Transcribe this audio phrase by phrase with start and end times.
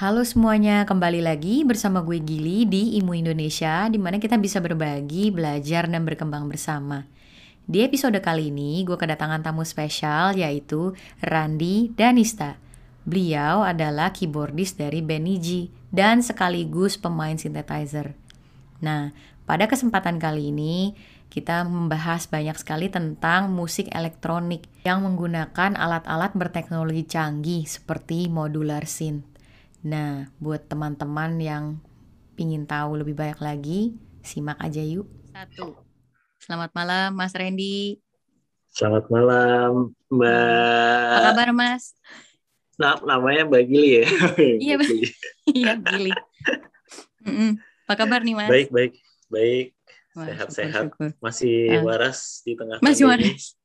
[0.00, 5.28] Halo semuanya, kembali lagi bersama gue Gili di Imu Indonesia, di mana kita bisa berbagi,
[5.28, 7.04] belajar, dan berkembang bersama.
[7.68, 12.56] Di episode kali ini, gue kedatangan tamu spesial yaitu Randi Danista.
[13.04, 18.16] Beliau adalah keyboardis dari Beniji dan sekaligus pemain synthesizer.
[18.80, 19.12] Nah,
[19.44, 20.96] pada kesempatan kali ini,
[21.28, 29.29] kita membahas banyak sekali tentang musik elektronik yang menggunakan alat-alat berteknologi canggih seperti modular synth.
[29.80, 31.64] Nah, buat teman-teman yang
[32.36, 33.80] ingin tahu lebih banyak lagi,
[34.20, 35.08] simak aja yuk.
[35.32, 35.72] Satu.
[36.36, 37.96] Selamat malam, Mas Randy.
[38.68, 41.08] Selamat malam, Mbak.
[41.16, 41.96] Apa kabar, Mas?
[42.76, 44.06] Nah, namanya Mbak Gili ya?
[44.68, 44.88] iya, Mbak.
[45.48, 46.12] Iya, Gili.
[47.88, 48.52] Apa kabar nih, Mas?
[48.52, 48.92] Baik, baik.
[49.32, 49.66] Baik.
[50.12, 50.84] Sehat-sehat.
[51.24, 51.88] Masih uh.
[51.88, 53.56] waras di tengah Masih waras.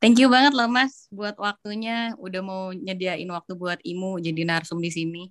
[0.00, 4.82] Thank you banget loh Mas buat waktunya, udah mau nyediain waktu buat Imu jadi narsum
[4.82, 5.24] di sini.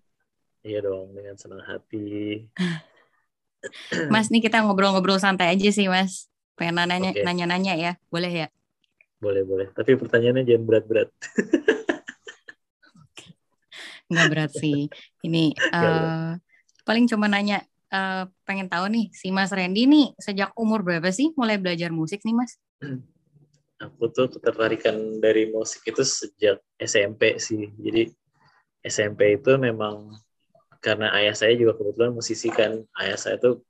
[0.63, 2.43] Iya dong, dengan senang hati.
[4.13, 6.31] mas nih kita ngobrol-ngobrol santai aja sih Mas.
[6.59, 7.23] Pengen nanya okay.
[7.23, 8.47] nanya-nanya ya, boleh ya?
[9.19, 9.67] Boleh boleh.
[9.71, 11.09] Tapi pertanyaannya jangan berat-berat.
[14.11, 14.91] Nggak berat sih.
[15.23, 16.35] Ini uh,
[16.83, 17.63] paling cuma nanya.
[17.89, 22.21] Uh, pengen tahu nih si Mas Randy nih sejak umur berapa sih mulai belajar musik
[22.21, 22.53] nih Mas?
[23.85, 27.71] aku tuh ketertarikan dari musik itu sejak SMP sih.
[27.79, 28.11] Jadi
[28.83, 30.15] SMP itu memang
[30.79, 32.79] karena ayah saya juga kebetulan musisi kan.
[32.95, 33.63] Ayah saya tuh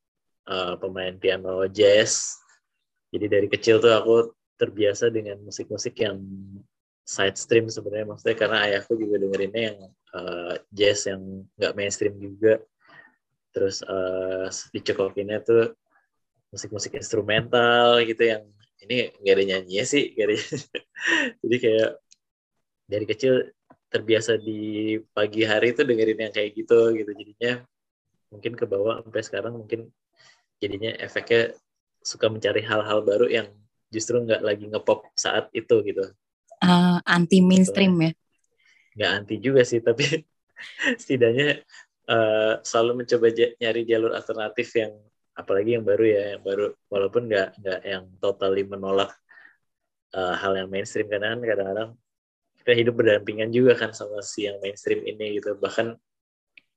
[0.50, 2.38] uh, pemain piano jazz.
[3.10, 4.16] Jadi dari kecil tuh aku
[4.60, 6.20] terbiasa dengan musik-musik yang
[7.10, 9.80] side stream sebenarnya maksudnya karena ayahku juga dengerinnya yang
[10.14, 12.62] uh, jazz yang nggak mainstream juga.
[13.50, 15.74] Terus uh, dicekokinnya tuh
[16.54, 18.46] musik-musik instrumental gitu yang
[18.86, 20.36] ini gak ada nyanyinya sih gak ada
[21.44, 21.90] jadi kayak
[22.90, 23.34] dari kecil
[23.90, 27.12] terbiasa di pagi hari itu dengerin yang kayak gitu gitu.
[27.14, 27.66] Jadinya
[28.30, 29.90] mungkin ke bawah sampai sekarang mungkin
[30.62, 31.58] jadinya efeknya
[32.06, 33.50] suka mencari hal-hal baru yang
[33.90, 36.06] justru nggak lagi ngepop saat itu gitu.
[36.62, 38.06] Uh, anti mainstream gitu.
[38.06, 38.12] ya?
[38.94, 40.06] Nggak anti juga sih tapi
[41.02, 41.66] setidaknya
[42.06, 44.94] uh, selalu mencoba nyari jalur alternatif yang
[45.40, 49.16] apalagi yang baru ya yang baru walaupun nggak nggak yang totally menolak
[50.12, 51.90] uh, hal yang mainstream karena kan kadang-kadang
[52.60, 55.96] kita hidup berdampingan juga kan sama si yang mainstream ini gitu bahkan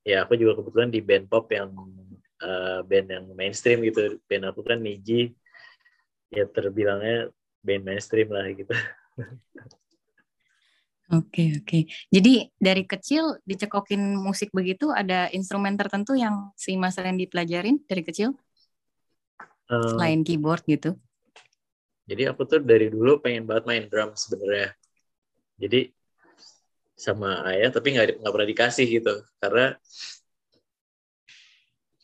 [0.07, 1.75] ya aku juga kebetulan di band pop yang
[2.39, 5.35] uh, band yang mainstream gitu band aku kan Niji
[6.31, 7.35] ya terbilangnya
[7.67, 8.73] band mainstream lah gitu
[11.13, 11.69] Oke okay, oke.
[11.69, 11.83] Okay.
[12.09, 18.01] Jadi dari kecil dicekokin musik begitu ada instrumen tertentu yang si Mas Randy pelajarin dari
[18.01, 18.33] kecil?
[19.73, 20.95] Uh, selain keyboard gitu?
[22.05, 24.77] Jadi aku tuh dari dulu pengen banget main drum sebenarnya.
[25.57, 25.89] Jadi
[27.03, 29.75] sama ayah tapi nggak nggak pernah dikasih gitu karena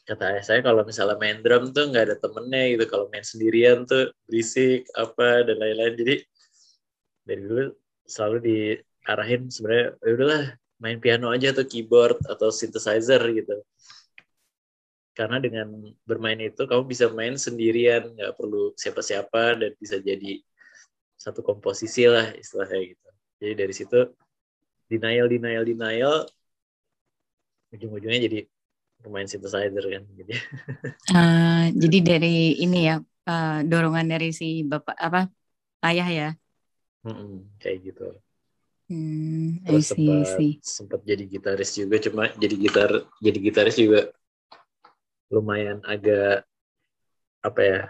[0.08, 3.84] kata ayah saya kalau misalnya main drum tuh nggak ada temennya gitu kalau main sendirian
[3.84, 6.14] tuh berisik apa dan lain-lain jadi
[7.28, 7.64] dari dulu
[8.08, 10.44] selalu diarahin sebenarnya ya udahlah
[10.80, 13.60] main piano aja atau keyboard atau synthesizer gitu
[15.18, 15.66] karena dengan
[16.06, 20.38] bermain itu kamu bisa main sendirian nggak perlu siapa-siapa dan bisa jadi
[21.18, 23.08] satu komposisi lah istilahnya gitu.
[23.42, 23.98] Jadi dari situ
[24.86, 26.14] denial denial denial
[27.74, 28.38] ujung-ujungnya jadi
[29.02, 30.32] pemain synthesizer kan gitu.
[31.10, 35.26] Uh, jadi dari ini ya uh, dorongan dari si bapak apa
[35.82, 36.28] ayah ya?
[37.02, 38.06] Hmm, kayak gitu.
[38.86, 42.90] Hmm, Terus sempat, sempat jadi gitaris juga cuma jadi gitar
[43.20, 44.14] jadi gitaris juga
[45.28, 46.44] lumayan agak
[47.44, 47.80] apa ya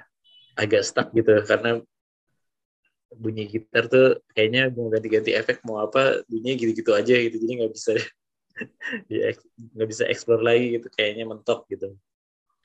[0.58, 1.32] agak stuck gitu.
[1.46, 1.78] Karena
[3.08, 7.36] bunyi gitar tuh kayaknya mau ganti-ganti efek mau apa bunyinya gitu-gitu aja gitu.
[7.40, 7.92] Jadi nggak bisa
[9.74, 10.88] nggak bisa explore lagi gitu.
[10.92, 11.94] Kayaknya mentok gitu.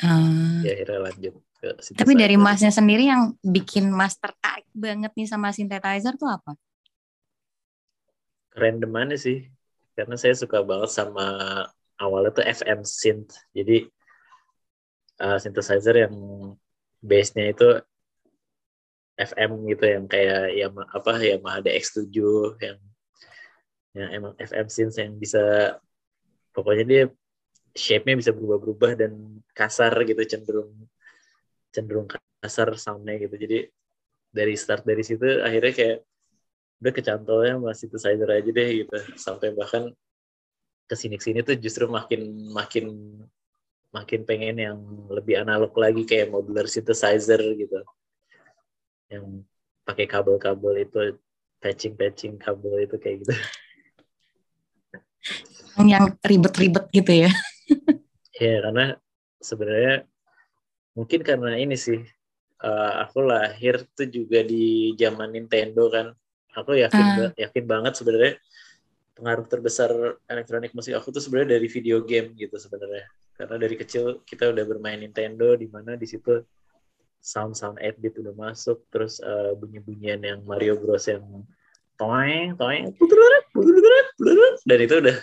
[0.02, 5.28] Uh, ya akhirnya lanjut ke tapi dari masnya sendiri yang bikin mas tertarik banget nih
[5.30, 6.60] sama synthesizer tuh apa?
[8.52, 9.48] Keren demannya sih.
[9.96, 11.24] Karena saya suka banget sama
[12.02, 13.38] awalnya tuh FM synth.
[13.56, 13.88] Jadi
[15.24, 16.16] uh, synthesizer yang
[17.00, 17.68] base-nya itu
[19.16, 22.12] FM gitu yang kayak ya apa ya ada X7
[22.60, 22.80] yang
[23.94, 25.78] yang emang FM synth yang bisa
[26.50, 27.04] pokoknya dia
[27.74, 30.74] shape-nya bisa berubah-berubah dan kasar gitu cenderung
[31.74, 32.10] cenderung
[32.42, 33.36] kasar sound-nya gitu.
[33.38, 33.58] Jadi
[34.34, 35.98] dari start dari situ akhirnya kayak
[36.82, 38.98] udah kecantolnya masih synthesizer aja deh gitu.
[39.18, 39.94] Sampai bahkan
[40.90, 42.86] ke sini sini tuh justru makin makin
[43.94, 47.80] makin pengen yang lebih analog lagi kayak modular synthesizer gitu.
[49.08, 49.46] Yang
[49.86, 51.00] pakai kabel-kabel itu
[51.62, 53.34] patching patching kabel itu kayak gitu.
[55.78, 57.32] Yang ribet-ribet gitu ya.
[58.42, 58.98] Ya karena
[59.38, 60.10] sebenarnya
[60.98, 62.02] mungkin karena ini sih
[62.66, 66.10] uh, aku lahir tuh juga di zaman Nintendo kan.
[66.58, 67.32] Aku yakin uh.
[67.38, 68.42] yakin banget sebenarnya
[69.14, 69.90] pengaruh terbesar
[70.26, 74.64] elektronik musik aku tuh sebenarnya dari video game gitu sebenarnya karena dari kecil kita udah
[74.66, 76.42] bermain Nintendo di mana di situ
[77.24, 81.24] sound sound 8 bit udah masuk terus uh, bunyi bunyian yang Mario Bros yang
[81.98, 82.94] toeng toeng
[84.68, 85.18] dan itu udah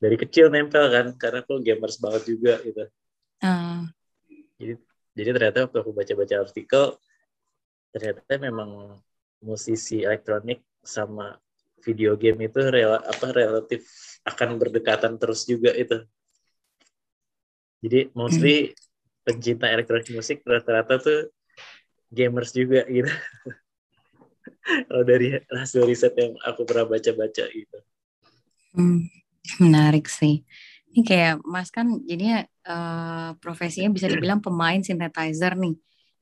[0.00, 2.84] dari kecil nempel kan karena aku gamers banget juga gitu
[3.46, 3.86] uh.
[4.58, 4.74] jadi
[5.14, 6.84] jadi ternyata waktu aku baca-baca artikel
[7.94, 8.98] ternyata memang
[9.40, 11.36] musisi elektronik sama
[11.80, 13.88] video game itu rela, apa relatif
[14.28, 16.04] akan berdekatan terus juga itu
[17.80, 18.74] jadi mostly hmm.
[19.26, 21.20] pencinta elektronik musik rata-rata tuh
[22.12, 23.10] gamers juga gitu
[24.88, 27.78] kalau dari hasil riset yang aku pernah baca-baca gitu
[28.76, 29.20] hmm
[29.58, 30.44] Menarik sih.
[30.90, 35.74] Ini kayak Mas kan jadinya uh, profesinya bisa dibilang pemain synthesizer nih.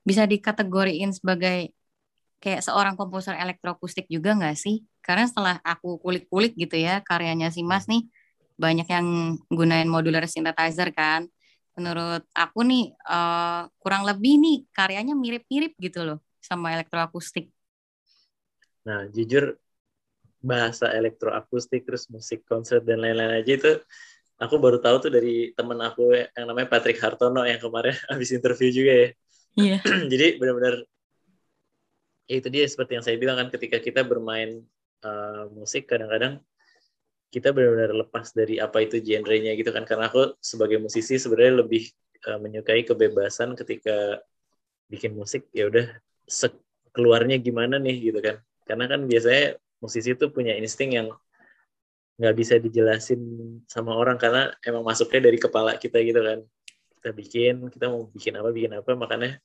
[0.05, 1.73] Bisa dikategoriin sebagai
[2.39, 4.85] kayak seorang komposer elektroakustik juga nggak sih?
[5.03, 8.05] Karena setelah aku kulik-kulik gitu ya karyanya si Mas nih
[8.59, 11.27] banyak yang gunain modular synthesizer kan.
[11.79, 17.47] Menurut aku nih uh, kurang lebih nih karyanya mirip-mirip gitu loh sama elektroakustik.
[18.83, 19.55] Nah jujur
[20.43, 23.71] bahasa elektroakustik terus musik konser dan lain-lain aja itu
[24.39, 28.67] aku baru tahu tuh dari temen aku yang namanya Patrick Hartono yang kemarin habis interview
[28.75, 29.09] juga ya.
[29.55, 29.77] Iya.
[30.11, 30.83] Jadi benar-benar
[32.29, 34.61] ya itu dia seperti yang saya bilang kan ketika kita bermain
[35.01, 36.43] uh, musik kadang-kadang
[37.29, 39.85] kita benar-benar lepas dari apa itu genrenya gitu kan.
[39.85, 41.85] Karena aku sebagai musisi sebenarnya lebih
[42.25, 44.21] uh, menyukai kebebasan ketika
[44.89, 45.85] bikin musik ya udah
[46.89, 48.41] keluarnya gimana nih gitu kan.
[48.65, 51.07] Karena kan biasanya musisi itu punya insting yang
[52.19, 53.21] nggak bisa dijelasin
[53.63, 56.39] sama orang karena emang masuknya dari kepala kita gitu kan.
[56.99, 59.37] Kita bikin kita mau bikin apa bikin apa makanya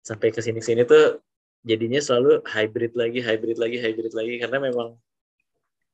[0.00, 1.20] sampai ke sini sini tuh
[1.66, 4.34] jadinya selalu hybrid lagi hybrid lagi hybrid lagi.
[4.38, 4.94] Karena memang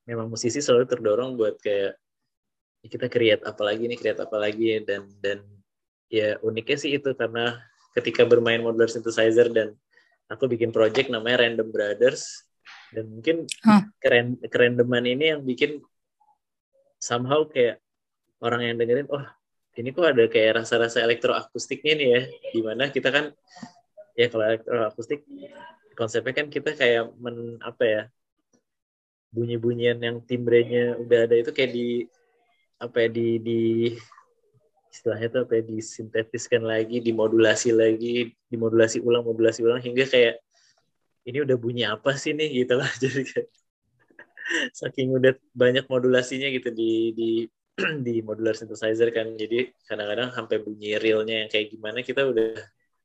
[0.04, 1.96] memang musisi selalu terdorong buat kayak
[2.84, 5.40] ya kita create apa lagi nih create apa lagi dan dan
[6.12, 7.56] ya uniknya sih itu karena
[7.96, 9.72] ketika bermain modular synthesizer dan
[10.28, 12.44] aku bikin project namanya Random Brothers
[12.92, 13.82] dan mungkin huh.
[13.98, 15.80] keren kerendeman ini yang bikin
[17.00, 17.80] somehow kayak
[18.44, 19.24] orang yang dengerin oh
[19.74, 22.22] ini kok ada kayak rasa-rasa elektroakustiknya nih ya
[22.52, 23.32] di mana kita kan
[24.14, 25.26] ya kalau elektroakustik
[25.98, 28.02] konsepnya kan kita kayak men apa ya
[29.34, 31.88] bunyi-bunyian yang timbrenya udah ada itu kayak di
[32.78, 33.60] apa ya di di
[34.94, 40.38] istilahnya tuh apa ya disintetiskan lagi dimodulasi lagi dimodulasi ulang modulasi ulang hingga kayak
[41.24, 42.64] ini udah bunyi apa sih nih?
[42.64, 42.86] gitu lah.
[43.02, 43.48] Jadi kayak
[44.76, 47.30] saking udah banyak modulasinya gitu di di
[48.06, 49.34] di modular synthesizer kan.
[49.34, 52.54] Jadi kadang-kadang sampai bunyi realnya yang kayak gimana kita udah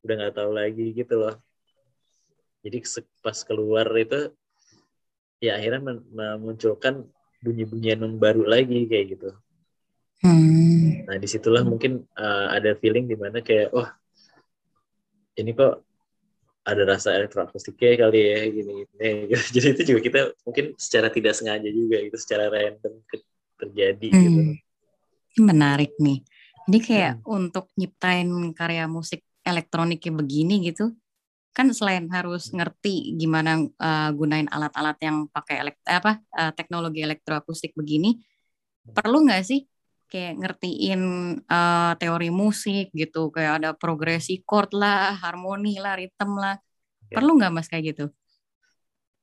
[0.05, 1.35] udah nggak tahu lagi gitu loh.
[2.59, 2.77] Jadi
[3.23, 4.35] pas keluar itu
[5.39, 5.81] ya akhirnya
[6.11, 7.07] memunculkan
[7.39, 9.29] bunyi-bunyian yang baru lagi kayak gitu
[10.23, 11.07] hmm.
[11.07, 13.89] nah di situlah mungkin uh, ada feeling di mana kayak wah oh,
[15.39, 15.79] ini kok
[16.67, 19.43] ada rasa elektroakustiknya kali ya gini gini gitu.
[19.55, 22.93] jadi itu juga kita mungkin secara tidak sengaja juga itu secara random
[23.55, 24.19] terjadi hmm.
[24.21, 24.41] gitu
[25.39, 26.19] menarik nih
[26.67, 27.25] jadi kayak hmm.
[27.25, 30.91] untuk nyiptain karya musik elektroniknya begini gitu
[31.53, 37.73] kan selain harus ngerti gimana uh, gunain alat-alat yang pakai elekt apa uh, teknologi elektroakustik
[37.73, 38.21] begini
[38.93, 39.65] perlu nggak sih
[40.09, 41.01] kayak ngertiin
[41.45, 46.55] uh, teori musik gitu kayak ada progresi chord lah harmoni lah ritme lah
[47.09, 47.21] ya.
[47.21, 48.05] perlu nggak mas kayak gitu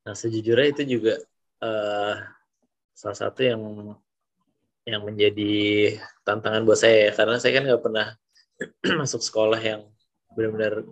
[0.06, 1.18] nah sejujurnya itu juga
[1.62, 2.14] uh,
[2.95, 3.62] salah satu yang
[4.87, 5.54] yang menjadi
[6.23, 7.12] tantangan buat saya ya.
[7.18, 8.06] karena saya kan nggak pernah
[9.02, 9.83] masuk sekolah yang
[10.38, 10.87] benar-benar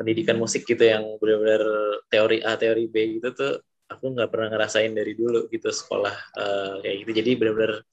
[0.00, 1.60] pendidikan musik gitu yang benar-benar
[2.08, 3.60] teori A teori B gitu tuh
[3.92, 7.84] aku nggak pernah ngerasain dari dulu gitu sekolah uh, kayak gitu jadi benar-benar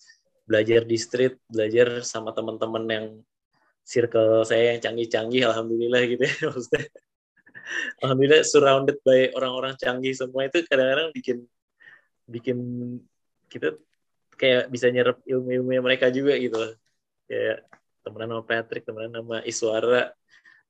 [0.47, 3.05] belajar di street, belajar sama teman-teman yang
[3.83, 6.87] circle saya yang canggih-canggih, alhamdulillah gitu ya maksudnya.
[7.99, 11.37] Alhamdulillah surrounded by orang-orang canggih semua itu kadang-kadang bikin
[12.23, 12.57] bikin
[13.51, 13.75] kita
[14.39, 16.55] kayak bisa nyerap ilmu-ilmu mereka juga gitu.
[17.27, 17.67] Kayak
[18.07, 20.15] temenan sama Patrick, temenan sama Iswara,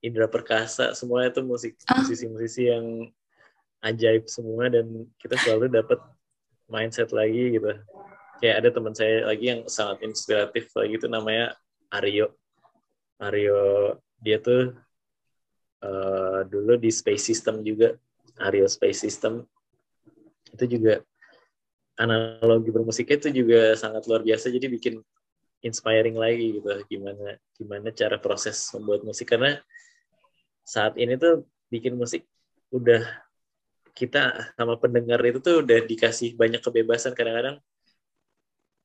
[0.01, 2.01] Indra Perkasa, semua itu musik ah.
[2.01, 2.85] musisi-musisi yang
[3.81, 5.99] ajaib semua dan kita selalu dapat
[6.69, 7.73] mindset lagi gitu.
[8.37, 11.57] Kayak ada teman saya lagi yang sangat inspiratif lagi itu namanya
[11.89, 12.37] Aryo.
[13.17, 14.77] Aryo dia tuh
[15.81, 17.97] uh, dulu di Space System juga
[18.37, 19.41] Aryo Space System.
[20.53, 21.01] Itu juga
[21.97, 25.01] analogi bermusiknya itu juga sangat luar biasa jadi bikin
[25.65, 26.69] inspiring lagi gitu.
[26.85, 29.57] Gimana gimana cara proses membuat musik karena
[30.67, 32.27] saat ini tuh bikin musik
[32.75, 33.07] udah
[33.95, 37.63] kita sama pendengar itu tuh udah dikasih banyak kebebasan kadang-kadang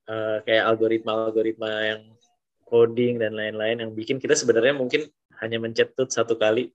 [0.07, 2.03] uh, kayak algoritma-algoritma yang
[2.62, 5.11] coding dan lain-lain yang bikin kita sebenarnya mungkin
[5.43, 6.71] hanya mencetut satu kali.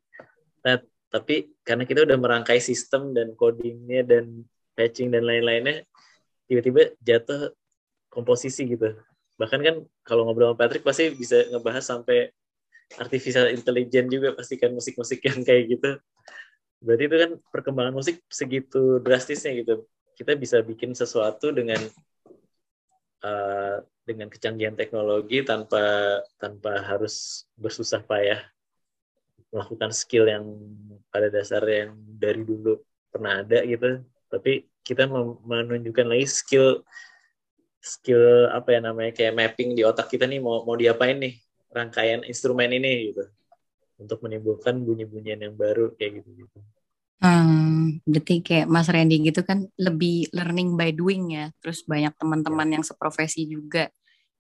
[0.61, 4.43] Nah tapi karena kita udah merangkai sistem dan codingnya dan
[4.75, 5.87] patching dan lain-lainnya
[6.51, 7.55] tiba-tiba jatuh
[8.11, 8.93] komposisi gitu.
[9.39, 12.29] Bahkan kan kalau ngobrol sama Patrick pasti bisa ngebahas sampai
[12.95, 15.91] artificial intelligence juga pasti kan musik-musik yang kayak gitu.
[16.79, 19.83] Berarti itu kan perkembangan musik segitu drastisnya gitu.
[20.15, 21.81] Kita bisa bikin sesuatu dengan
[23.27, 28.39] uh, dengan kecanggihan teknologi tanpa tanpa harus bersusah payah
[29.51, 30.43] melakukan skill yang
[31.11, 32.79] pada dasarnya yang dari dulu
[33.11, 33.99] pernah ada gitu.
[34.31, 35.07] Tapi kita
[35.43, 36.87] menunjukkan lagi skill
[37.83, 41.39] skill apa ya namanya kayak mapping di otak kita nih mau mau diapain nih
[41.77, 43.29] rangkaian instrumen ini gitu
[44.01, 46.57] untuk menimbulkan bunyi-bunyian yang baru kayak gitu gitu.
[47.17, 51.45] Hmm, berarti kayak Mas Randy gitu kan lebih learning by doing ya.
[51.61, 52.73] Terus banyak teman-teman ya.
[52.77, 53.89] yang seprofesi juga.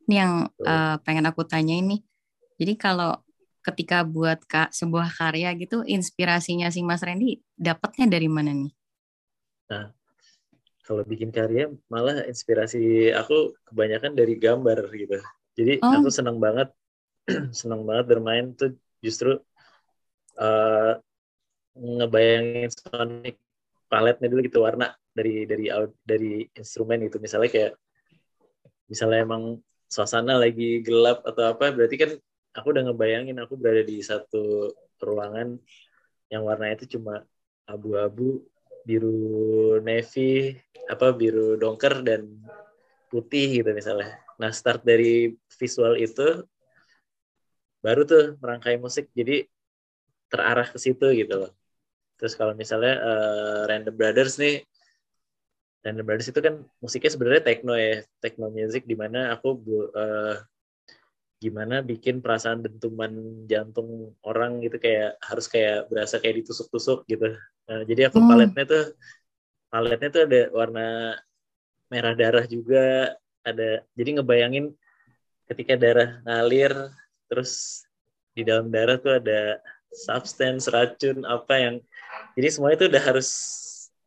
[0.05, 2.05] Ini yang uh, pengen aku tanya ini.
[2.61, 3.17] Jadi kalau
[3.65, 8.71] ketika buat kak sebuah karya gitu, inspirasinya si Mas Randy dapatnya dari mana nih?
[9.73, 9.91] Nah,
[10.87, 15.19] kalau bikin karya malah inspirasi aku kebanyakan dari gambar gitu
[15.59, 15.99] jadi oh.
[15.99, 16.71] aku senang banget
[17.59, 19.37] senang banget bermain tuh justru
[20.39, 20.93] uh,
[21.77, 23.35] ngebayangin sonic
[23.87, 25.69] paletnya dulu gitu warna dari dari
[26.03, 27.73] dari instrumen gitu misalnya kayak
[28.87, 32.11] misalnya emang suasana lagi gelap atau apa berarti kan
[32.55, 35.55] aku udah ngebayangin aku berada di satu ruangan
[36.27, 37.23] yang warnanya itu cuma
[37.67, 38.43] abu-abu
[38.83, 40.55] biru navy
[40.87, 42.27] apa biru dongker dan
[43.11, 44.19] putih gitu misalnya.
[44.39, 46.43] Nah start dari visual itu
[47.87, 49.47] baru tuh merangkai musik jadi
[50.27, 51.51] terarah ke situ gitu loh.
[52.19, 54.67] Terus kalau misalnya uh, Random Brothers nih,
[55.87, 59.55] Random Brothers itu kan musiknya sebenarnya techno ya, techno music di mana aku
[59.95, 60.35] uh,
[61.37, 67.37] gimana bikin perasaan dentuman jantung orang gitu kayak harus kayak berasa kayak ditusuk-tusuk gitu.
[67.69, 68.27] Nah, jadi aku hmm.
[68.27, 68.85] paletnya tuh
[69.71, 70.87] paletnya tuh ada warna
[71.87, 73.15] merah darah juga
[73.45, 74.75] ada jadi ngebayangin
[75.47, 76.73] ketika darah ngalir
[77.27, 77.83] terus
[78.33, 79.59] di dalam darah tuh ada
[79.91, 81.75] substance racun apa yang
[82.37, 83.29] jadi semua itu udah harus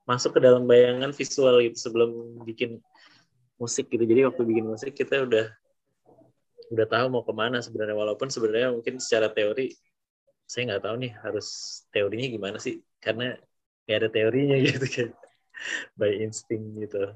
[0.06, 2.78] masuk ke dalam bayangan visual gitu sebelum bikin
[3.58, 4.02] musik gitu.
[4.02, 5.46] Jadi waktu bikin musik kita udah
[6.70, 7.94] udah tahu mau ke mana sebenarnya.
[7.98, 9.74] Walaupun sebenarnya mungkin secara teori
[10.46, 11.46] saya nggak tahu nih harus
[11.94, 12.82] teorinya gimana sih.
[13.02, 13.34] Karena
[13.86, 15.08] nggak ada teorinya gitu kan.
[15.98, 17.10] By instinct gitu.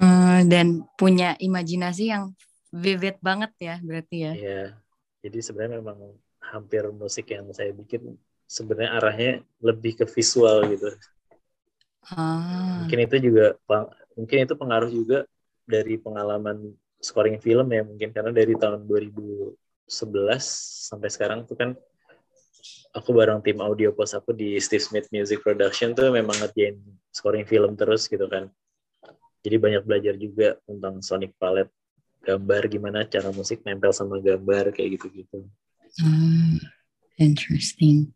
[0.00, 2.32] Uh, dan punya imajinasi yang
[2.72, 4.32] vivid banget ya berarti ya.
[4.32, 4.64] Iya
[5.20, 8.16] jadi sebenarnya memang hampir musik yang saya bikin
[8.48, 10.90] sebenarnya arahnya lebih ke visual gitu
[12.10, 12.84] ah.
[12.84, 13.46] mungkin itu juga
[14.18, 15.18] mungkin itu pengaruh juga
[15.68, 19.56] dari pengalaman scoring film ya mungkin karena dari tahun 2011
[20.90, 21.70] sampai sekarang tuh kan
[22.90, 26.78] aku bareng tim audio pos aku di Steve Smith Music Production tuh memang ngerjain
[27.14, 28.50] scoring film terus gitu kan.
[29.40, 31.72] Jadi banyak belajar juga tentang sonic palette,
[32.20, 35.48] gambar gimana cara musik nempel sama gambar kayak gitu-gitu.
[36.00, 36.60] Hmm,
[37.16, 38.12] interesting.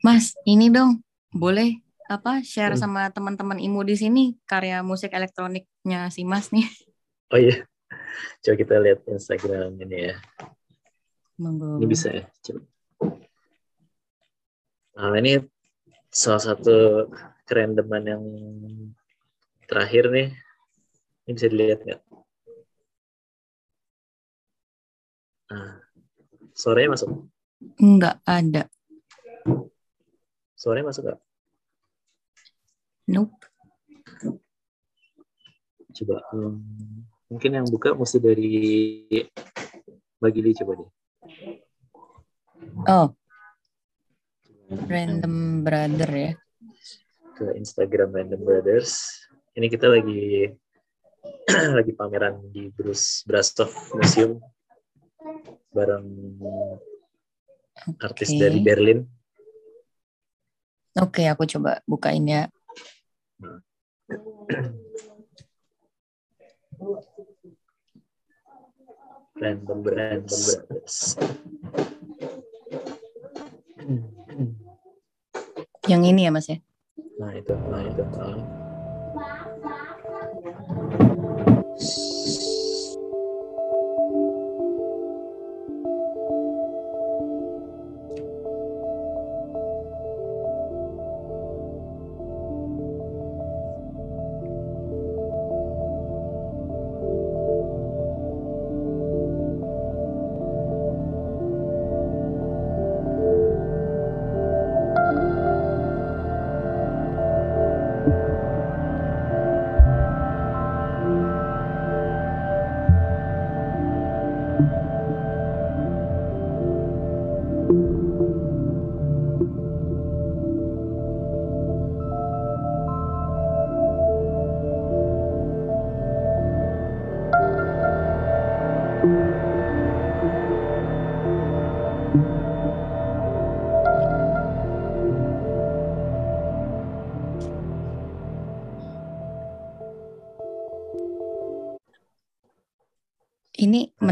[0.00, 1.02] Mas, ini dong
[1.34, 2.80] boleh apa share hmm.
[2.80, 6.66] sama teman-teman IMU di sini karya musik elektroniknya si Mas nih.
[7.28, 7.60] Oh iya.
[8.40, 10.16] Coba kita lihat Instagram ini ya.
[11.36, 11.76] Monggo.
[11.76, 12.24] Ini bisa ya.
[12.40, 12.64] Coba.
[14.96, 15.44] Nah, ini
[16.08, 17.04] salah satu
[17.44, 18.24] kerendeman yang
[19.68, 20.32] terakhir nih.
[21.28, 22.00] Ini bisa dilihat nggak?
[25.48, 25.80] Nah,
[26.52, 27.08] sorenya masuk?
[27.80, 28.62] Nggak ada.
[30.52, 31.20] Sorenya masuk nggak?
[33.08, 33.32] Nope.
[35.96, 36.60] Coba, um,
[37.32, 38.52] mungkin yang buka mesti dari
[40.18, 40.90] Bagili coba deh.
[42.90, 43.08] Oh,
[44.68, 46.32] Random Brother ya.
[47.38, 49.24] Ke Instagram Random Brothers.
[49.54, 50.50] Ini kita lagi
[51.78, 54.42] lagi pameran di Bruce Brastov Museum
[55.74, 56.06] bareng
[57.86, 58.04] okay.
[58.04, 59.04] artis dari Berlin.
[60.98, 62.50] Oke, okay, aku coba bukain ya.
[69.38, 70.42] Random Random.
[75.86, 76.58] Yang ini ya Mas ya?
[77.22, 78.02] Nah itu, nah itu.
[78.02, 78.58] Nah.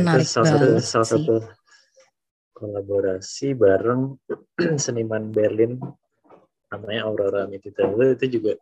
[0.07, 1.35] Menarik salah banget satu, salah satu
[2.55, 4.15] kolaborasi bareng
[4.85, 5.83] seniman Berlin
[6.71, 8.55] namanya Aurora Mitita itu juga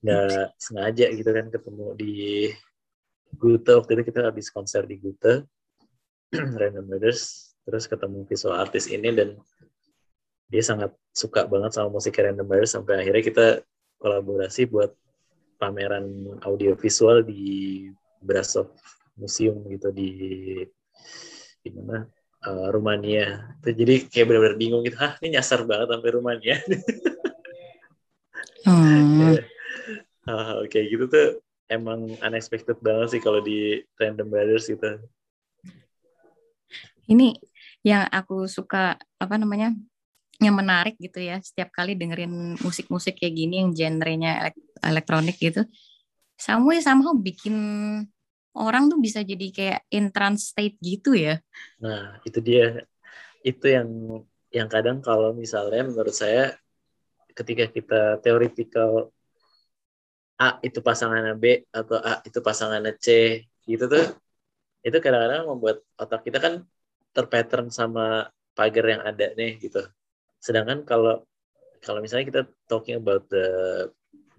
[0.00, 2.12] nggak sengaja gitu kan ketemu di
[3.36, 3.76] Gute.
[3.76, 5.44] Waktu itu kita habis konser di Gute
[6.60, 7.52] Random Brothers.
[7.68, 9.36] Terus ketemu visual artis ini dan
[10.48, 12.72] dia sangat suka banget sama musik Random Brothers.
[12.72, 13.46] Sampai akhirnya kita
[14.00, 14.96] kolaborasi buat
[15.60, 17.84] pameran audiovisual di
[18.24, 18.72] Brasov
[19.16, 20.10] museum gitu di
[21.64, 22.06] di mana
[22.46, 23.56] uh, Rumania.
[23.64, 26.56] Jadi kayak benar-benar bingung gitu, ah ini nyasar banget sampai Rumania.
[28.68, 29.34] hmm.
[30.28, 31.26] uh, kayak gitu tuh
[31.66, 35.02] emang unexpected banget sih kalau di Random Brothers gitu.
[37.06, 37.38] Ini
[37.86, 39.70] yang aku suka apa namanya
[40.42, 44.52] yang menarik gitu ya setiap kali dengerin musik-musik kayak gini yang genrenya
[44.84, 45.64] elektronik gitu
[46.36, 47.56] Samuel somehow bikin
[48.56, 51.38] orang tuh bisa jadi kayak in trance state gitu ya.
[51.78, 52.82] Nah, itu dia.
[53.44, 53.88] Itu yang
[54.50, 56.56] yang kadang kalau misalnya menurut saya
[57.36, 59.12] ketika kita teoritikal
[60.36, 64.04] A itu pasangannya B atau A itu pasangannya C gitu tuh
[64.84, 66.54] itu kadang-kadang membuat otak kita kan
[67.16, 69.84] terpattern sama pagar yang ada nih gitu.
[70.40, 71.24] Sedangkan kalau
[71.84, 73.46] kalau misalnya kita talking about the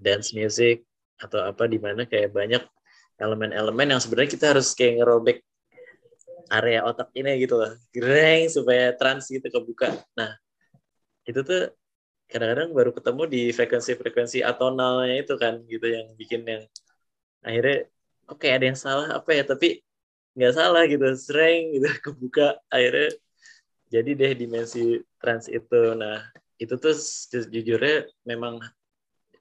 [0.01, 0.85] dance music
[1.17, 2.61] atau apa di mana kayak banyak
[3.17, 5.37] elemen-elemen yang sebenarnya kita harus kayak ngerobek
[6.53, 7.73] area otak ini gitu loh.
[7.91, 9.91] Gereng supaya trans gitu kebuka.
[10.15, 10.37] Nah
[11.27, 11.73] itu tuh
[12.31, 16.63] kadang-kadang baru ketemu di frekuensi-frekuensi atonalnya itu kan gitu yang bikin yang
[17.43, 17.87] akhirnya
[18.27, 19.43] oke okay, ada yang salah apa ya?
[19.43, 19.81] Tapi
[20.37, 22.61] nggak salah gitu sering gitu kebuka.
[22.71, 23.11] Akhirnya
[23.91, 25.81] jadi deh dimensi trans itu.
[25.97, 26.21] Nah
[26.57, 26.95] itu tuh
[27.53, 28.61] jujurnya memang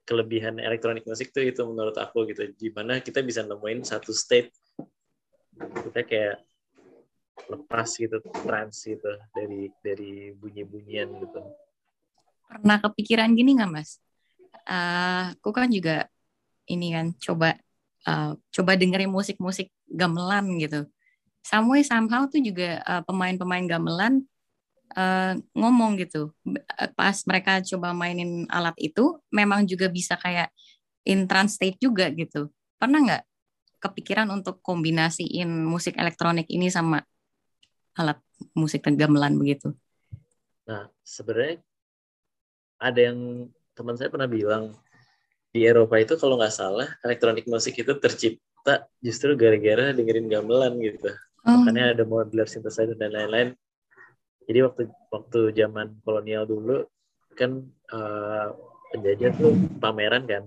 [0.06, 2.46] kelebihan elektronik musik tuh itu menurut aku gitu.
[2.54, 4.54] Gimana kita bisa nemuin satu state
[5.56, 6.36] kita kayak
[7.50, 11.40] lepas gitu trans gitu dari dari bunyi-bunyian gitu.
[12.46, 13.98] Pernah kepikiran gini nggak mas?
[14.66, 16.08] Uh, aku kan juga
[16.66, 17.58] ini kan coba
[18.06, 20.86] uh, coba dengerin musik-musik gamelan gitu.
[21.46, 24.26] Samway somehow tuh juga uh, pemain-pemain gamelan
[24.96, 26.32] uh, ngomong gitu.
[26.48, 30.50] Eh, pas mereka coba mainin alat itu memang juga bisa kayak
[31.06, 32.50] in trance state juga gitu.
[32.80, 33.22] Pernah nggak
[33.78, 37.04] kepikiran untuk kombinasiin musik elektronik ini sama
[37.94, 38.18] alat
[38.56, 39.76] musik gamelan begitu?
[40.66, 41.62] Nah sebenarnya
[42.76, 44.74] ada yang teman saya pernah bilang
[45.52, 51.12] di Eropa itu kalau nggak salah elektronik musik itu tercipta justru gara-gara dengerin gamelan gitu.
[51.46, 51.62] Oh.
[51.62, 53.54] makanya ada modular synthesizer dan lain-lain
[54.46, 56.86] jadi waktu waktu zaman kolonial dulu
[57.34, 58.54] kan uh,
[58.94, 60.46] penjajah tuh pameran kan.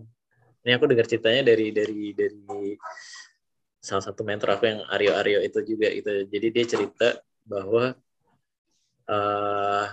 [0.63, 2.75] Ini aku dengar ceritanya dari dari dari
[3.79, 7.07] salah satu mentor aku yang Aryo Aryo itu juga itu jadi dia cerita
[7.47, 7.95] bahwa
[9.07, 9.85] uh,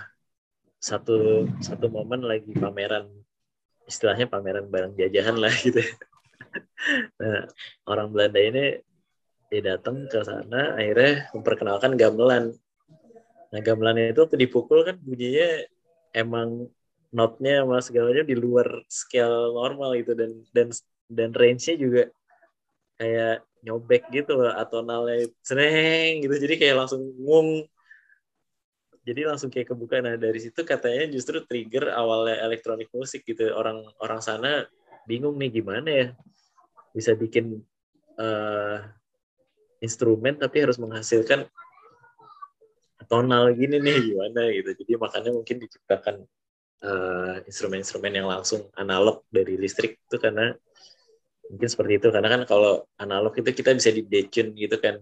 [0.79, 3.11] satu satu momen lagi pameran.
[3.87, 5.79] Istilahnya pameran barang jajahan lah gitu.
[7.19, 7.47] Nah
[7.87, 8.65] orang Belanda ini
[9.47, 12.51] dia datang ke sana akhirnya memperkenalkan gamelan
[13.53, 15.63] Nah gamelannya itu waktu dipukul kan bunyinya
[16.11, 16.67] emang
[17.15, 20.67] notnya sama segalanya di luar scale normal gitu dan dan
[21.07, 22.03] dan range-nya juga
[22.99, 26.35] kayak nyobek gitu loh atonalnya sering gitu.
[26.35, 27.63] Jadi kayak langsung ngung
[29.07, 30.03] jadi langsung kayak kebuka.
[30.03, 33.47] Nah dari situ katanya justru trigger awalnya elektronik musik gitu.
[33.55, 34.67] Orang orang sana
[35.07, 36.07] bingung nih gimana ya
[36.91, 37.63] bisa bikin
[38.19, 38.83] uh,
[39.79, 41.47] instrumen tapi harus menghasilkan
[43.07, 44.69] tonal gini nih gimana gitu.
[44.83, 46.15] Jadi makanya mungkin diciptakan
[46.83, 50.53] uh, instrumen-instrumen yang langsung analog dari listrik itu karena
[51.47, 52.07] mungkin seperti itu.
[52.11, 54.99] Karena kan kalau analog itu kita bisa di detune gitu kan.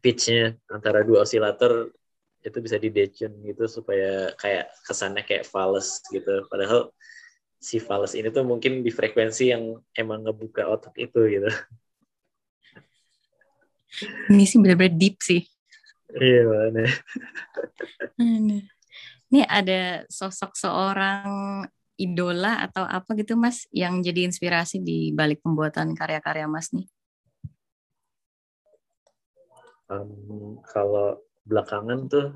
[0.00, 1.92] Pitchnya antara dua osilator
[2.40, 6.44] itu bisa di detune gitu supaya kayak kesannya kayak fals gitu.
[6.50, 6.90] Padahal
[7.60, 11.50] si fals ini tuh mungkin di frekuensi yang emang ngebuka otak itu gitu.
[14.30, 15.42] Ini sih benar-benar deep sih
[16.18, 16.84] Iya mana.
[19.30, 21.62] Ini ada sosok seorang
[22.00, 26.88] idola atau apa gitu Mas yang jadi inspirasi di balik pembuatan karya-karya Mas nih?
[29.90, 32.26] Um, kalau belakangan tuh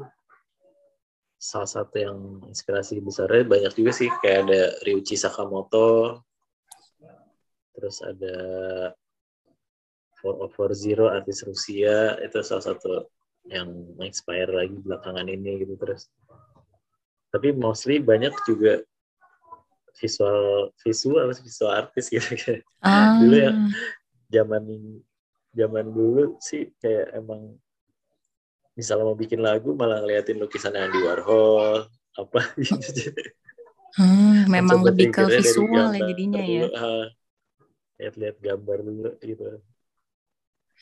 [1.38, 2.18] salah satu yang
[2.50, 6.24] inspirasi besarnya banyak juga sih kayak ada Ryuichi Sakamoto
[7.76, 8.36] terus ada
[10.24, 13.06] Four Zero artis Rusia itu salah satu
[13.48, 13.68] yang
[14.00, 16.08] inspire lagi belakangan ini gitu terus
[17.28, 18.80] tapi mostly banyak juga
[20.00, 23.20] visual visual visual artis gitu ah.
[23.20, 23.52] dulu ya
[24.32, 24.64] zaman
[25.54, 27.54] zaman dulu sih kayak emang
[28.74, 33.14] misalnya mau bikin lagu malah ngeliatin lukisan Andy Warhol apa gitu.
[33.94, 36.66] Hmm, memang lebih ke visual ya jadinya ya.
[38.02, 39.62] Lihat-lihat gambar dulu gitu.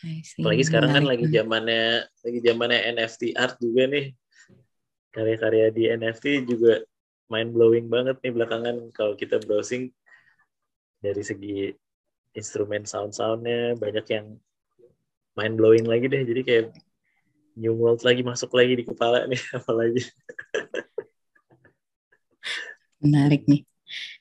[0.02, 4.06] Apalagi sekarang kan lagi zamannya lagi zamannya NFT art juga nih.
[5.14, 6.82] Karya-karya di NFT juga
[7.30, 9.94] mind blowing banget nih belakangan kalau kita browsing.
[11.02, 11.70] Dari segi
[12.34, 14.26] instrumen sound-soundnya banyak yang
[15.38, 16.22] mind blowing lagi deh.
[16.26, 16.66] Jadi kayak
[17.54, 20.02] new world lagi masuk lagi di kepala nih apalagi.
[22.98, 23.62] Menarik nih.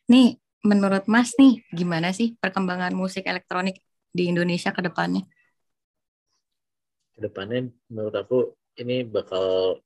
[0.05, 3.81] Nih menurut Mas nih gimana sih perkembangan musik elektronik
[4.13, 5.25] di Indonesia ke depannya
[7.21, 9.77] ke depannya menurut aku ini bakal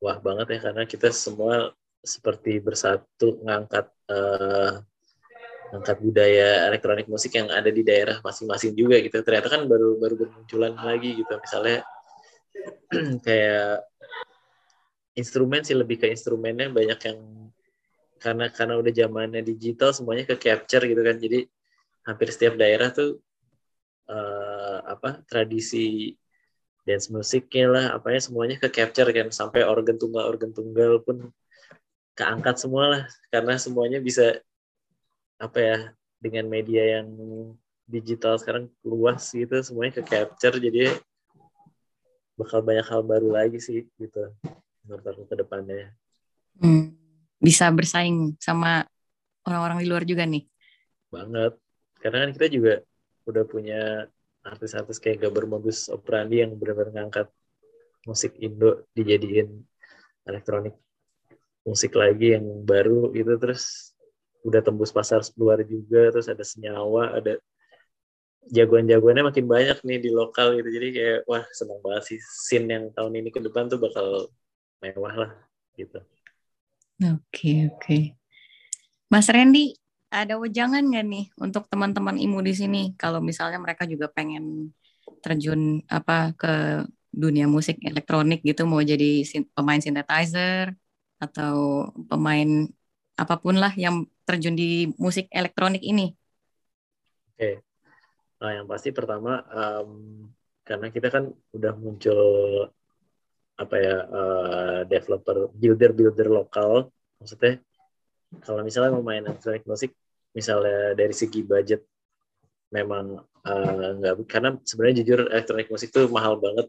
[0.00, 4.80] wah banget ya karena kita semua seperti bersatu ngangkat uh,
[5.76, 9.20] angkat budaya elektronik musik yang ada di daerah masing-masing juga gitu.
[9.20, 11.32] Ternyata kan baru baru bermunculan lagi gitu.
[11.36, 11.84] Misalnya
[13.26, 13.84] kayak
[15.18, 17.18] instrumen sih lebih ke instrumennya banyak yang
[18.16, 21.20] karena karena udah zamannya digital semuanya ke capture gitu kan.
[21.20, 21.44] Jadi
[22.06, 23.18] hampir setiap daerah tuh
[24.06, 26.14] uh, apa tradisi
[26.86, 31.34] dance musiknya lah apanya semuanya ke capture kan sampai organ tunggal organ tunggal pun
[32.14, 34.38] keangkat semua lah karena semuanya bisa
[35.36, 35.78] apa ya
[36.22, 37.08] dengan media yang
[37.84, 40.94] digital sekarang luas gitu semuanya ke capture jadi
[42.38, 44.30] bakal banyak hal baru lagi sih gitu
[44.86, 45.90] menurut aku ke depannya.
[46.62, 46.94] Hmm,
[47.42, 48.86] bisa bersaing sama
[49.42, 50.46] orang-orang di luar juga nih.
[51.10, 51.58] Banget.
[51.98, 52.74] Karena kan kita juga
[53.26, 54.06] udah punya
[54.46, 57.26] artis-artis kayak Gaber Modus Operandi yang benar-benar ngangkat
[58.06, 59.50] musik Indo dijadiin
[60.26, 60.78] elektronik
[61.66, 63.34] musik lagi yang baru gitu.
[63.36, 63.92] Terus
[64.46, 67.42] udah tembus pasar luar juga terus ada senyawa ada
[68.46, 70.68] jagoan-jagoannya makin banyak nih di lokal gitu.
[70.70, 72.18] Jadi kayak wah senang banget sih.
[72.22, 74.30] Scene yang tahun ini ke depan tuh bakal
[74.78, 75.30] mewah lah
[75.74, 75.98] gitu.
[77.02, 77.78] Oke okay, oke.
[77.82, 78.02] Okay.
[79.10, 79.74] Mas Randy
[80.16, 84.72] ada wejangan nggak nih untuk teman-teman imu di sini kalau misalnya mereka juga pengen
[85.20, 89.24] terjun apa ke dunia musik elektronik gitu mau jadi
[89.56, 90.76] pemain synthesizer
[91.16, 92.68] atau pemain
[93.16, 96.12] apa pun lah yang terjun di musik elektronik ini?
[97.32, 97.54] Oke, okay.
[98.40, 100.28] nah yang pasti pertama um,
[100.60, 102.20] karena kita kan udah muncul
[103.56, 107.64] apa ya uh, developer builder builder lokal, maksudnya
[108.44, 109.96] kalau misalnya mau main elektronik musik,
[110.36, 111.80] misalnya dari segi budget
[112.68, 113.16] memang
[113.48, 116.68] uh, nggak karena sebenarnya jujur elektronik musik tuh mahal banget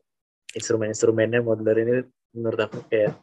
[0.55, 3.19] instrumen-instrumennya modular ini menurut aku kayak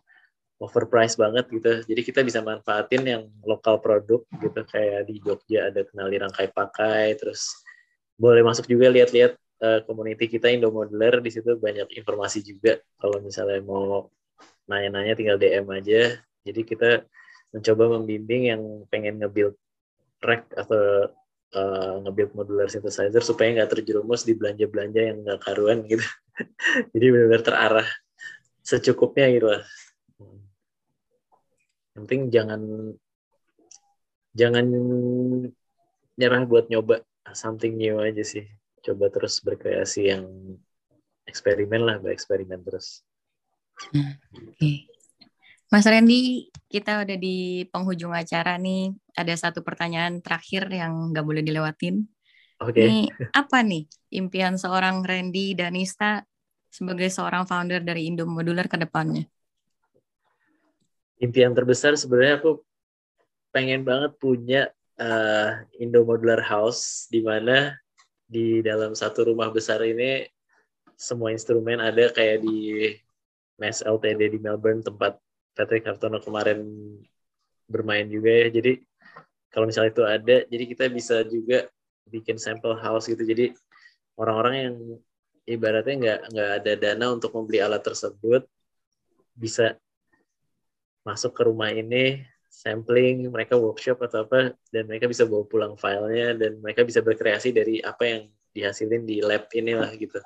[0.60, 1.72] overpriced banget gitu.
[1.88, 7.16] Jadi kita bisa manfaatin yang lokal produk gitu kayak di Jogja ada kenali rangkai pakai
[7.18, 7.50] terus
[8.14, 13.18] boleh masuk juga lihat-lihat uh, community kita Indo Modular di situ banyak informasi juga kalau
[13.18, 14.12] misalnya mau
[14.70, 16.20] nanya-nanya tinggal DM aja.
[16.44, 16.90] Jadi kita
[17.54, 19.56] mencoba membimbing yang pengen nge-build
[20.24, 21.12] rack atau
[21.54, 26.02] uh, nge-build modular synthesizer supaya nggak terjerumus di belanja-belanja yang nggak karuan gitu.
[26.96, 27.88] Jadi benar-benar terarah
[28.64, 29.62] secukupnya gitu lah
[31.94, 32.60] yang penting jangan
[34.34, 34.66] jangan
[36.18, 37.06] nyerah buat nyoba
[37.36, 38.48] something new aja sih
[38.82, 40.26] coba terus berkreasi yang
[41.30, 43.06] eksperimen lah bereksperimen terus
[43.94, 44.93] hmm, oke okay.
[45.74, 51.42] Mas Randy kita udah di penghujung acara nih ada satu pertanyaan terakhir yang nggak boleh
[51.42, 52.06] dilewatin
[52.62, 52.78] Oke.
[52.78, 52.86] Okay.
[52.86, 53.00] Ini
[53.34, 53.82] apa nih
[54.14, 56.22] impian seorang Randy Danista
[56.70, 59.26] sebagai seorang founder dari Indo Modular ke depannya?
[61.24, 62.60] impian terbesar sebenarnya aku
[63.54, 64.62] pengen banget punya
[65.00, 67.72] uh, Indo Modular House di mana
[68.28, 70.28] di dalam satu rumah besar ini
[71.00, 72.90] semua instrumen ada kayak di
[73.56, 75.16] Mes LTD di Melbourne tempat
[75.54, 76.60] Patrick Hartono kemarin
[77.70, 78.48] bermain juga ya.
[78.50, 78.82] Jadi
[79.48, 81.70] kalau misalnya itu ada, jadi kita bisa juga
[82.10, 83.22] bikin sampel house gitu.
[83.22, 83.54] Jadi
[84.18, 84.76] orang-orang yang
[85.46, 88.42] ibaratnya nggak nggak ada dana untuk membeli alat tersebut
[89.36, 89.76] bisa
[91.04, 96.32] masuk ke rumah ini sampling mereka workshop atau apa dan mereka bisa bawa pulang filenya
[96.38, 98.22] dan mereka bisa berkreasi dari apa yang
[98.54, 100.22] dihasilin di lab inilah gitu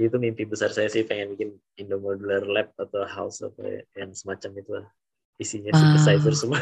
[0.00, 3.84] jadi itu mimpi besar saya sih pengen bikin Indo Modular Lab atau house apa ya,
[4.00, 4.88] yang semacam itu lah
[5.36, 5.80] isinya wow.
[5.84, 6.60] synthesizer semua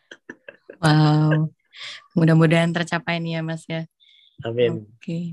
[0.84, 1.48] wow
[2.12, 3.88] mudah-mudahan tercapai nih ya mas ya
[4.44, 5.32] amin oke okay.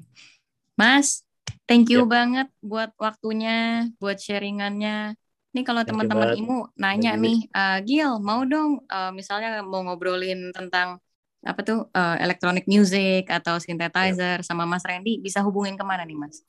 [0.79, 1.27] mas
[1.67, 2.15] thank you yep.
[2.15, 5.19] banget buat waktunya buat sharingannya
[5.51, 10.95] Nih kalau teman-teman Imu nanya nih, uh, Gil mau dong uh, misalnya mau ngobrolin tentang
[11.43, 14.47] apa tuh uh, electronic music atau synthesizer yep.
[14.47, 16.39] sama Mas Randy bisa hubungin ke mana nih Mas?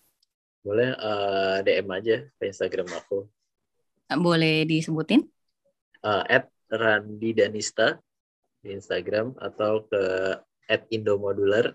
[0.62, 3.26] Boleh uh, DM aja ke Instagram aku.
[4.14, 5.26] Boleh disebutin?
[6.02, 7.98] Uh, at Randi Danista
[8.62, 10.02] di Instagram atau ke
[10.70, 11.74] at Indomodular.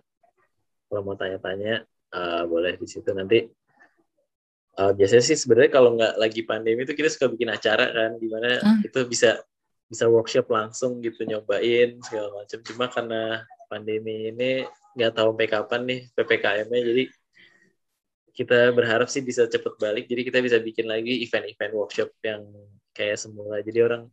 [0.88, 1.84] Kalau mau tanya-tanya
[2.15, 3.43] uh, boleh di situ nanti.
[4.78, 8.28] Uh, biasanya sih sebenarnya kalau nggak lagi pandemi itu kita suka bikin acara kan, di
[8.30, 8.88] mana hmm.
[8.88, 9.41] itu bisa
[9.88, 12.60] bisa workshop langsung gitu nyobain segala macam.
[12.63, 14.63] Cuma karena pandemi ini
[14.95, 17.04] nggak tahu sampai kapan nih ppkm-nya, jadi
[18.38, 22.45] kita berharap sih bisa cepet balik jadi kita bisa bikin lagi event-event workshop yang
[22.93, 24.04] kayak semula jadi orang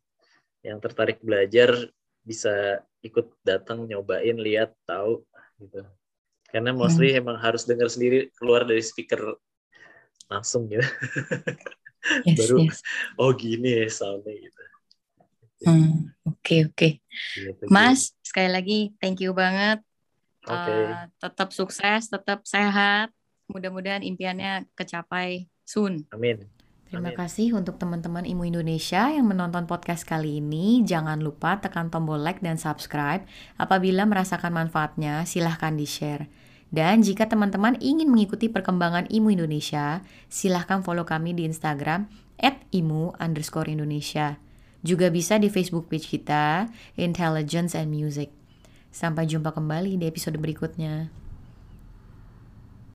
[0.64, 1.76] yang tertarik belajar
[2.24, 5.20] bisa ikut datang nyobain lihat tahu
[5.60, 5.84] gitu
[6.48, 7.20] karena mostly hmm.
[7.20, 9.36] emang harus dengar sendiri keluar dari speaker
[10.32, 10.80] langsung gitu
[12.24, 12.78] yes, baru yes.
[13.20, 15.92] oh gini ya soundnya gitu oke hmm,
[16.24, 16.92] oke okay, okay.
[17.36, 18.24] gitu, mas gitu.
[18.24, 19.84] sekali lagi thank you banget
[20.48, 20.96] okay.
[20.96, 23.12] uh, tetap sukses tetap sehat
[23.48, 26.08] mudah-mudahan impiannya kecapai soon.
[26.12, 26.44] Amin.
[26.84, 27.18] Terima Amin.
[27.18, 30.86] kasih untuk teman-teman Imu Indonesia yang menonton podcast kali ini.
[30.86, 33.26] Jangan lupa tekan tombol like dan subscribe.
[33.58, 36.30] Apabila merasakan manfaatnya, silahkan di-share.
[36.70, 42.06] Dan jika teman-teman ingin mengikuti perkembangan Imu Indonesia, silahkan follow kami di Instagram
[42.38, 44.38] at imu underscore Indonesia.
[44.84, 46.68] Juga bisa di Facebook page kita,
[47.00, 48.28] Intelligence and Music.
[48.94, 51.23] Sampai jumpa kembali di episode berikutnya.